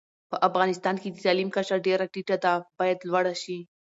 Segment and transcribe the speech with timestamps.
[0.29, 3.59] په افغانستان کي د تعلیم کچه ډيره ټیټه ده، بايد لوړه شي